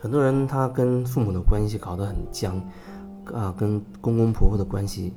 [0.00, 2.56] 很多人他跟父母的关系搞得很僵，
[3.34, 5.14] 啊，跟公公婆婆的关系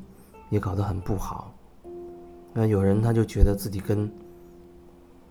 [0.50, 1.54] 也搞得很不好。
[2.52, 4.12] 那有人他就觉得自己跟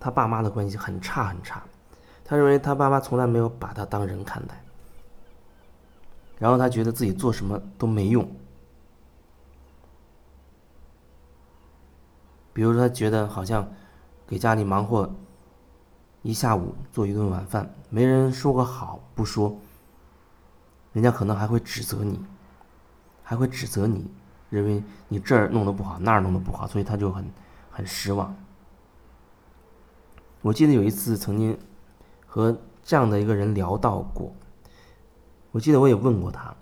[0.00, 1.62] 他爸妈的关系很差很差，
[2.24, 4.60] 他认为他爸妈从来没有把他当人看待，
[6.38, 8.26] 然后他觉得自己做什么都没用。
[12.54, 13.70] 比如说，他觉得好像
[14.26, 15.08] 给家里忙活
[16.22, 19.56] 一下午，做一顿晚饭，没人说个好不说，
[20.92, 22.24] 人家可能还会指责你，
[23.22, 24.10] 还会指责你，
[24.48, 27.28] 认为你这儿弄得不好，那儿弄得不好，所以他就很
[27.70, 28.34] 很失望。
[30.40, 31.58] 我记得有一次曾经
[32.26, 34.32] 和这样的一个人聊到过，
[35.50, 36.54] 我记得我也问过他，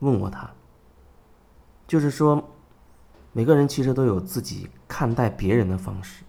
[0.00, 0.50] 问过他，
[1.86, 2.42] 就是说。
[3.32, 6.24] 每个人其实都有自己看待别人的方式，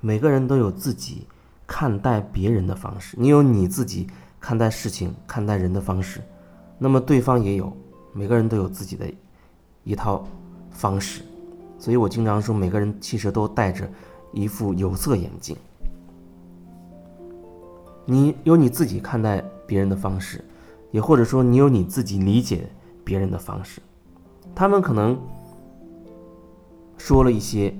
[0.00, 1.26] 每个人都有自己
[1.70, 3.16] 看待别人的方式。
[3.16, 4.08] 你有你自己
[4.40, 6.20] 看待事情、看待人的方式，
[6.78, 7.72] 那么对方也有，
[8.12, 9.06] 每个人都有自己的
[9.84, 10.26] 一套
[10.72, 11.22] 方式。
[11.78, 13.88] 所以我经常说，每个人其实都戴着
[14.32, 15.56] 一副有色眼镜。
[18.04, 20.44] 你有你自己看待别人的方式，
[20.90, 22.68] 也或者说你有你自己理解
[23.04, 23.80] 别人的方式，
[24.56, 25.16] 他们可能。
[26.98, 27.74] 说了一些，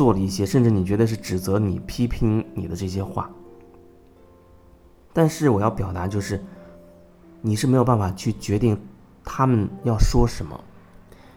[0.00, 3.28] 做了一些，甚至你觉得是指责你、批评你的这些话。
[5.12, 6.42] 但是我要表达就是，
[7.42, 8.80] 你是没有办法去决定
[9.22, 10.58] 他们要说什么，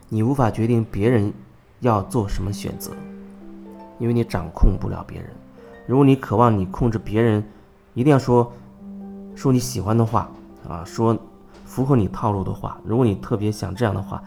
[0.08, 1.34] 你无法决定别人
[1.82, 2.92] 要做什么选择，
[4.00, 5.30] 因为你掌控不了别人。
[5.86, 7.44] 如果你渴望你控制别人，
[7.94, 8.50] 一定要说
[9.36, 10.32] 说你喜欢的话
[10.70, 11.20] 啊，说
[11.66, 12.80] 符合你套路的话。
[12.86, 14.24] 如果你特别想这样的话。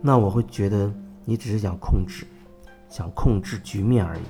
[0.00, 0.90] 那我会觉得
[1.26, 2.26] 你只是想控制，
[2.90, 4.20] 想控制局面而已。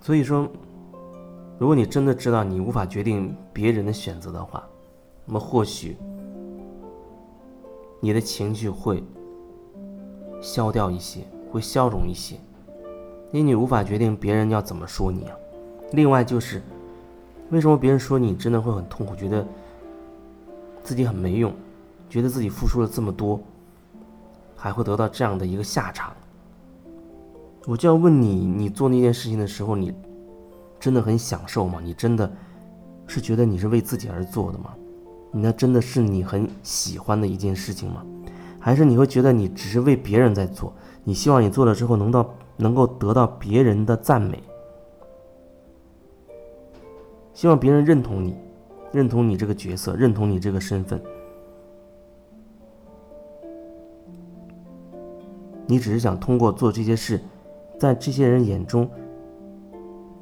[0.00, 0.48] 所以说，
[1.58, 4.66] 如果你真的知道你无法决定别人的选择的话，
[5.26, 5.96] 那么或许
[8.00, 9.04] 你的情绪会
[10.40, 11.20] 消掉一些，
[11.52, 12.34] 会消融一些。
[13.30, 15.36] 因为你无法决定别人要怎么说你啊。
[15.92, 16.60] 另外就是，
[17.50, 19.46] 为什么别人说你真的会很痛苦，觉得
[20.82, 21.52] 自己很没用，
[22.08, 23.40] 觉得自己付出了这么多，
[24.56, 26.12] 还会得到这样的一个下场？
[27.66, 29.92] 我就要问你：你做那件事情的时候，你
[30.78, 31.80] 真的很享受吗？
[31.82, 32.30] 你真的
[33.06, 34.74] 是觉得你是为自己而做的吗？
[35.32, 38.04] 你那真的是你很喜欢的一件事情吗？
[38.58, 40.72] 还是你会觉得你只是为别人在做？
[41.04, 42.28] 你希望你做了之后能到。
[42.62, 44.38] 能够得到别人的赞美，
[47.40, 48.36] 希望别人认同你，
[48.92, 51.02] 认同你这个角色，认同你这个身份。
[55.66, 57.18] 你只是想通过做这些事，
[57.78, 58.86] 在这些人眼中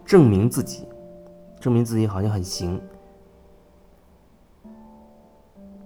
[0.04, 0.86] 证明自己，
[1.58, 2.80] 证明自己好像很行，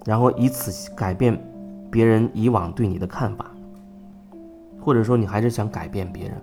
[0.05, 1.43] 然后以此改变
[1.91, 3.51] 别人以往对你的看法。
[4.83, 6.37] 或者说，你还是想改变别人，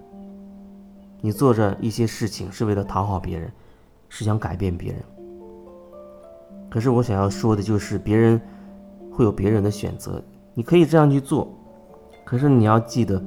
[1.22, 3.52] 你做着一些事情是为了讨好别人，
[4.09, 5.02] 是想改变别人。
[6.70, 8.40] 可是我想要说的就是，别人
[9.12, 10.22] 会有别人的选择，
[10.53, 11.52] 你可以这样去做，
[12.25, 13.24] 可是你要记得，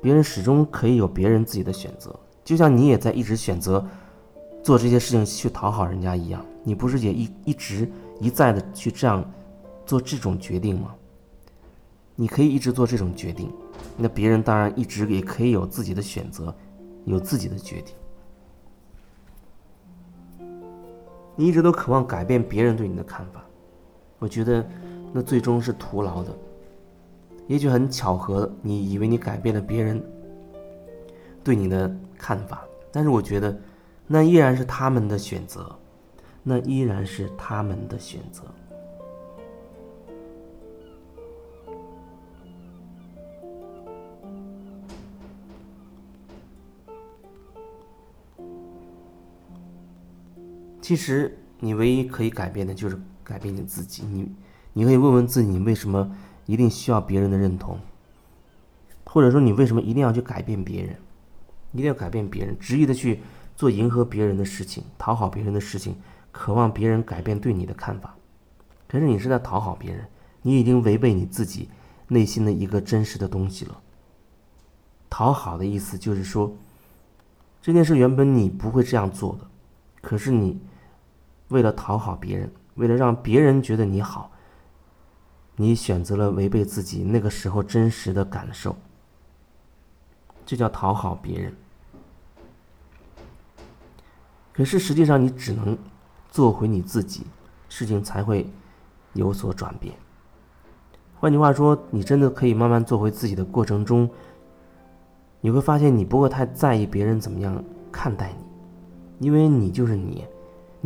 [0.00, 2.14] 别人始终可以有别人自己的选择，
[2.44, 3.84] 就像你也在一直选择
[4.62, 9.24] 做这些事情去讨好人家一样，你不是也一一直一再的去这样
[9.84, 10.94] 做这种决定吗？
[12.14, 13.52] 你可以一直做这种决定。
[13.98, 16.54] 那别人当然一直也可以有自己的选择，
[17.04, 17.94] 有自己的决定。
[21.36, 23.44] 你一直都渴望改变别人对你的看法，
[24.18, 24.66] 我觉得
[25.12, 26.30] 那最终是徒劳的。
[27.46, 30.02] 也许很巧合，你以为你改变了别人
[31.44, 33.56] 对你的看法，但是我觉得
[34.06, 35.70] 那依然是他们的选择，
[36.42, 38.42] 那依然是他们的选择。
[50.86, 54.04] 其实你唯一可以改变的就是改变你自己。
[54.06, 54.30] 你，
[54.72, 57.76] 你可以问问自己，你为什么一定需要别人的认同？
[59.04, 60.96] 或者说，你为什么一定要去改变别人？
[61.72, 63.18] 一定要改变别人，执意的去
[63.56, 65.96] 做迎合别人的事情，讨好别人的事情，
[66.30, 68.14] 渴望别人改变对你的看法。
[68.86, 70.06] 可是你是在讨好别人，
[70.42, 71.68] 你已经违背你自己
[72.06, 73.80] 内心的一个真实的东西了。
[75.10, 76.54] 讨好的意思就是说，
[77.60, 79.48] 这件事原本你不会这样做的，
[80.00, 80.60] 可是你。
[81.48, 84.30] 为了讨好别人，为了让别人觉得你好，
[85.56, 88.76] 你选择了违背自己那个时候真实的感受，
[90.44, 91.54] 这叫讨好别人。
[94.52, 95.76] 可是实际上，你只能
[96.30, 97.26] 做回你自己，
[97.68, 98.50] 事情才会
[99.12, 99.94] 有所转变。
[101.18, 104.08] 换句话说，你真的可以慢慢做回自己的过程中，
[105.40, 107.62] 你会发现你不会太在意别人怎么样
[107.92, 108.32] 看待
[109.18, 110.26] 你，因为你就是你，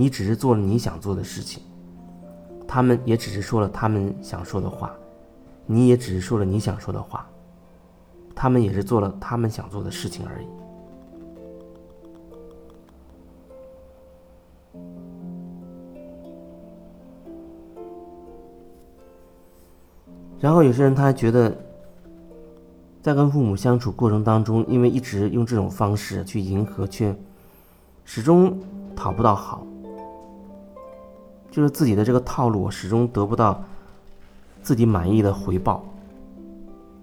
[0.00, 1.62] 你只是做了你想做的事情，
[2.67, 4.94] 他们也只是说了他们想说的话，
[5.67, 7.29] 你也只是说了你想说的话，
[8.35, 10.47] 他们也是做了他们想做的事情而已。
[20.41, 21.55] 然后有些人他还觉得，
[23.02, 27.14] 在跟父母相处过程当中，因为一直用这种方式去迎合，却
[28.06, 28.58] 始终
[28.97, 29.67] 讨不到好，
[31.61, 33.62] 就是自己的这个套路始终得不到
[34.62, 35.85] 自己满意的回报。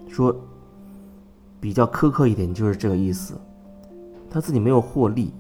[0.10, 0.36] 说
[1.60, 3.36] 比较苛刻一点，就是这个意思。
[4.32, 5.32] 他自己没有获利，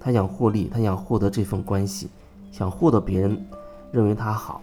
[0.00, 2.08] 他想获利，他想获得这份关系，
[2.52, 3.44] 想获得别人
[3.90, 4.62] 认为他好，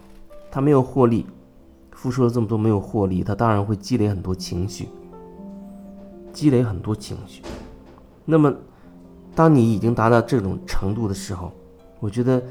[0.50, 1.26] 他没有获利。
[1.92, 4.88] 付出了这么多没有获利，他当然会积累很多情绪，
[6.32, 7.42] 积累很多情绪。
[8.24, 8.50] 那么，
[9.34, 11.52] 当你已经达到这种程度的时候，
[11.98, 12.42] 我觉得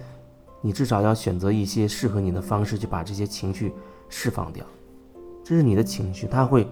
[0.61, 3.73] 你至少要选择一些适合你的方式去把这些情绪
[4.09, 4.65] 释放掉。
[5.43, 6.67] 这是你的情绪，它会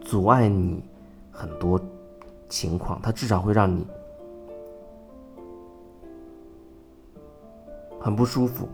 [0.00, 0.82] 阻碍你
[1.30, 1.80] 很多
[2.48, 3.86] 情况，它至少会让你
[8.00, 8.68] 很不舒服。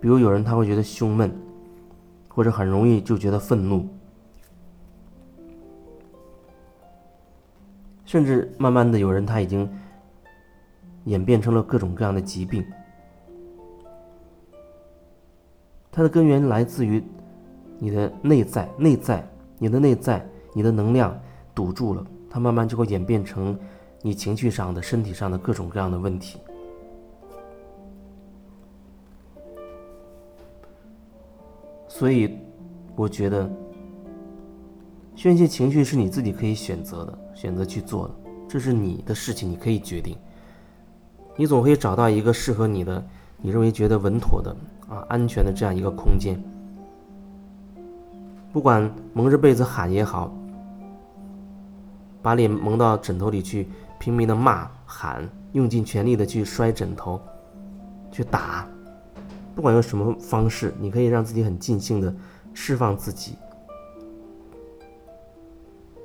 [0.00, 1.32] 比如有人他会觉得胸闷。
[2.34, 3.86] 或者很容易就觉得愤怒，
[8.06, 9.70] 甚至慢慢的有人他已经
[11.04, 12.64] 演变成了各种各样的疾病。
[15.94, 17.04] 它的根源来自于
[17.78, 19.22] 你的内在，内在，
[19.58, 21.14] 你的内在，你的能量
[21.54, 23.58] 堵住了，它慢慢就会演变成
[24.00, 26.38] 你情绪上的、身体上的各种各样的问题。
[31.86, 32.38] 所以，
[32.96, 33.48] 我觉得
[35.14, 38.14] 宣泄情绪是你自己可以选择的，选择去做的，
[38.48, 40.16] 这是你的事情，你可以决定。
[41.36, 43.06] 你总会找到一个适合你的，
[43.42, 44.56] 你认为觉得稳妥的
[44.92, 46.38] 啊、安全的这样一个空间。
[48.52, 50.30] 不管蒙着被子喊也好，
[52.20, 53.66] 把脸蒙到枕头里去
[53.98, 57.18] 拼命的骂喊，用尽全力的去摔枕头，
[58.10, 58.68] 去打。
[59.54, 62.14] 不管用什么方式，你可以让自己很尽兴的
[62.52, 63.36] 释放自己，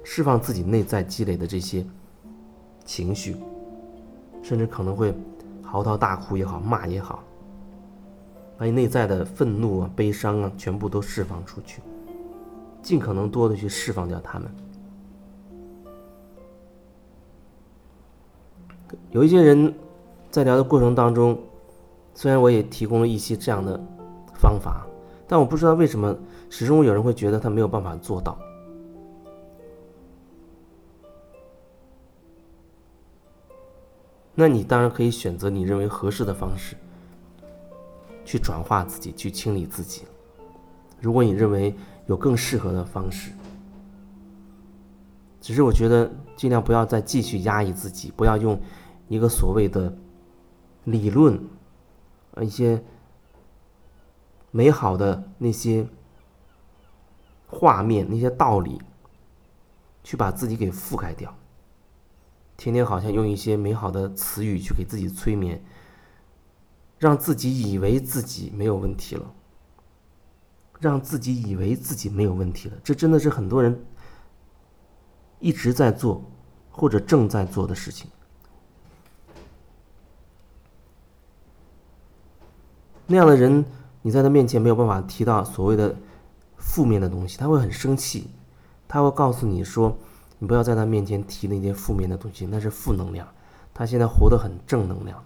[0.04, 1.86] 释放自己内在积累的这些
[2.86, 3.36] 情绪，
[4.42, 5.14] 甚至可能会
[5.62, 7.22] 嚎啕大哭也好，骂也好，
[8.58, 11.82] 把你内在的愤怒啊、悲伤啊，全部都释放出去，
[12.82, 14.50] 尽可能多的去释放掉他们。
[19.12, 19.74] 有一些人
[20.32, 21.38] 在聊的过程当中。
[22.20, 23.80] 虽然我也提供了一些这样的
[24.34, 24.88] 方法，
[25.28, 26.18] 但我不知道为什么
[26.50, 28.36] 始终有人会觉得他没有办法做到。
[34.34, 36.76] 那你当然可以选择你认为合适的方式，
[38.28, 40.04] 去转化自己，去清理自己。
[41.00, 41.74] 如果你认为
[42.08, 43.32] 有更适合的方式，
[45.40, 48.60] 只是我觉得尽量不要再继续压抑自己，不要用
[49.08, 49.98] 一个所谓的
[50.84, 51.42] 理论。
[52.42, 52.84] 一些
[54.52, 55.88] 美好的那些
[57.48, 58.80] 画面、那些道理，
[60.04, 61.34] 去把自己给覆盖掉。
[62.56, 65.64] 天天好像用一些美好的词语去给自己催眠，
[66.98, 69.34] 让自己以为自己没有问题了，
[70.80, 72.78] 让自己以为自己没有问题了。
[72.84, 73.86] 这真的是很多人
[75.40, 76.24] 一直在做
[76.72, 78.10] 或者正在做的事情。
[83.06, 83.64] 那样的人，
[84.02, 85.96] 你在他面前没有办法提到所谓的
[86.58, 88.30] 负面的东西，他会很生气，
[88.88, 89.98] 他会告诉你说
[90.40, 93.28] ：“你不要在他面前提那些负面的东西，那是负能量。”
[93.74, 95.24] 他现在活得很正能量，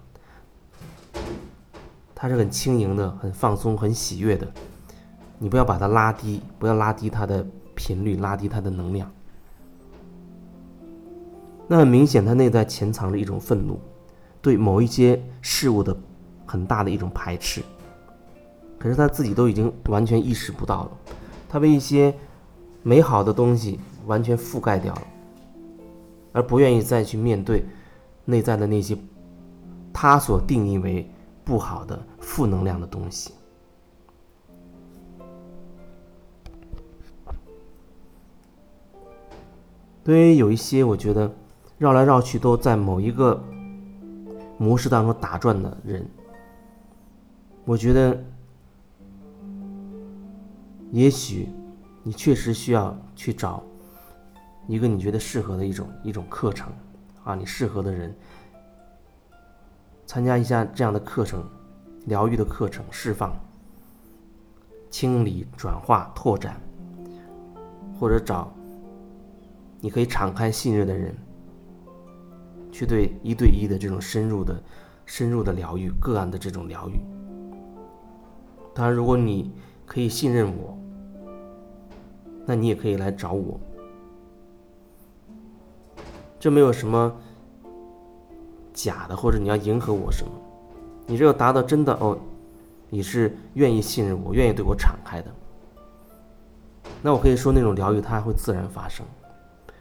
[2.22, 4.46] 他是很轻盈的、很放松、很喜悦的。
[5.40, 9.10] 你不要把他拉低，不要拉低他的频率，拉低他的能量。
[11.66, 13.80] 那很明显，他内在潜藏着一种愤怒，
[14.40, 15.96] 对某一些事物的。
[16.44, 17.62] 很大的一种排斥，
[18.78, 20.90] 可是他自己都已经完全意识不到了，
[21.48, 22.14] 他被一些
[22.82, 25.02] 美好的东西完全覆盖掉了，
[26.32, 27.64] 而不愿意再去面对
[28.26, 28.94] 内在的那些
[29.94, 31.10] 他所定义为
[31.42, 33.34] 不好的负能量的东西。
[40.04, 41.32] 对于有一些我觉得
[41.78, 43.40] 绕来绕去都在某一个
[44.58, 46.04] 模式当中打转的人
[47.64, 48.20] 我觉得
[50.90, 51.48] 也许
[52.02, 53.62] 你确实需要去找
[54.66, 56.72] 一个你觉得适合的一种一种课程
[57.24, 58.14] 啊你适合的人
[60.04, 61.44] 参加一下这样的课程
[62.06, 63.34] 疗愈的课程，释放、
[64.90, 66.60] 清理、转化、拓展，
[67.98, 68.52] 或者找。
[69.80, 71.12] 你可以敞开信任的人，
[72.70, 74.62] 去对一对一的这种深入的、
[75.04, 77.00] 深入的疗愈个案的这种疗愈。
[78.72, 79.52] 当然，如果你
[79.84, 80.78] 可以信任我，
[82.46, 83.58] 那你也可以来找我。
[86.38, 87.14] 这没有什么
[88.72, 90.32] 假的，或者你要迎合我什么。
[91.06, 92.18] 你只有达到真的哦，
[92.88, 95.30] 你是愿意信任我、愿意对我敞开的，
[97.02, 99.04] 那我可以说那种疗愈它会自然发生。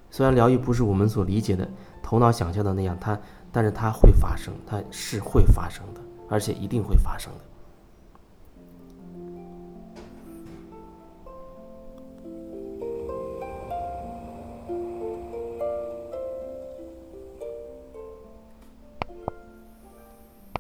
[0.09, 1.67] 虽然疗愈不是我们所理解的、
[2.03, 3.17] 头脑想象的那样，它，
[3.51, 7.39] 但是它会发生，它是会发生的，而且一定会发生的。